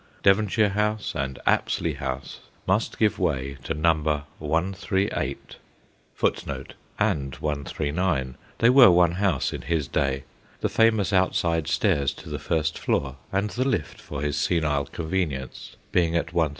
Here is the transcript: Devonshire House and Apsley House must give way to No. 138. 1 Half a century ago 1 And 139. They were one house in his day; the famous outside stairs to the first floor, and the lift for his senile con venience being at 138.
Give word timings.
Devonshire 0.23 0.69
House 0.69 1.13
and 1.15 1.37
Apsley 1.45 1.93
House 1.93 2.39
must 2.65 2.97
give 2.97 3.19
way 3.19 3.57
to 3.63 3.75
No. 3.75 3.93
138. 4.39 5.57
1 6.19 6.33
Half 6.33 6.33
a 6.33 6.37
century 6.41 6.55
ago 6.55 6.75
1 6.99 7.11
And 7.17 7.35
139. 7.35 8.35
They 8.57 8.69
were 8.71 8.89
one 8.89 9.11
house 9.11 9.53
in 9.53 9.61
his 9.61 9.87
day; 9.87 10.23
the 10.61 10.69
famous 10.69 11.13
outside 11.13 11.67
stairs 11.67 12.13
to 12.15 12.29
the 12.29 12.39
first 12.39 12.79
floor, 12.79 13.17
and 13.31 13.51
the 13.51 13.63
lift 13.67 14.01
for 14.01 14.23
his 14.23 14.37
senile 14.37 14.85
con 14.87 15.07
venience 15.07 15.75
being 15.91 16.15
at 16.15 16.33
138. 16.33 16.49